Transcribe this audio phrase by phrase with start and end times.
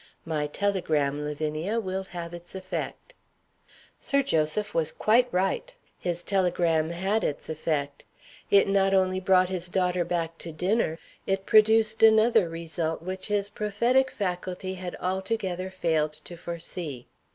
[0.25, 3.13] "My telegram, Lavinia, will have its effect."
[3.99, 5.71] Sir Joseph was quite right.
[5.99, 8.03] His telegram had its effect.
[8.49, 13.47] It not only brought his daughter back to dinner it produced another result which his
[13.47, 17.05] prophetic faculty had altogether failed to foresee.